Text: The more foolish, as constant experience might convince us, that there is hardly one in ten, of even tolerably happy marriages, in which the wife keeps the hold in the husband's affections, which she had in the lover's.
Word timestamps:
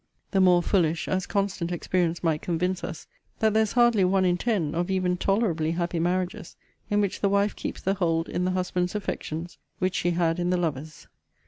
The 0.31 0.41
more 0.41 0.63
foolish, 0.63 1.07
as 1.07 1.27
constant 1.27 1.71
experience 1.71 2.23
might 2.23 2.41
convince 2.41 2.83
us, 2.83 3.05
that 3.37 3.53
there 3.53 3.61
is 3.61 3.73
hardly 3.73 4.03
one 4.03 4.25
in 4.25 4.35
ten, 4.35 4.73
of 4.73 4.89
even 4.89 5.15
tolerably 5.15 5.73
happy 5.73 5.99
marriages, 5.99 6.55
in 6.89 7.01
which 7.01 7.21
the 7.21 7.29
wife 7.29 7.55
keeps 7.55 7.81
the 7.83 7.93
hold 7.93 8.27
in 8.27 8.43
the 8.43 8.49
husband's 8.49 8.95
affections, 8.95 9.59
which 9.77 9.93
she 9.93 10.09
had 10.09 10.39
in 10.39 10.49
the 10.49 10.57
lover's. 10.57 11.05